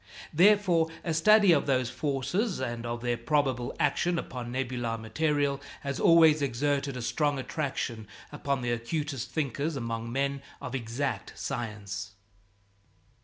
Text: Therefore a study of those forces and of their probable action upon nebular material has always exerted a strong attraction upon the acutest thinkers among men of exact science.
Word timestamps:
Therefore 0.33 0.87
a 1.03 1.13
study 1.13 1.51
of 1.51 1.67
those 1.67 1.91
forces 1.91 2.59
and 2.59 2.87
of 2.87 3.01
their 3.01 3.17
probable 3.17 3.71
action 3.79 4.17
upon 4.17 4.51
nebular 4.51 4.97
material 4.97 5.61
has 5.81 5.99
always 5.99 6.41
exerted 6.41 6.97
a 6.97 7.03
strong 7.03 7.37
attraction 7.37 8.07
upon 8.31 8.61
the 8.63 8.71
acutest 8.71 9.29
thinkers 9.29 9.75
among 9.75 10.11
men 10.11 10.41
of 10.59 10.73
exact 10.73 11.33
science. 11.35 12.13